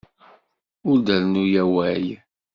[0.89, 2.05] Ur d-rennu awal!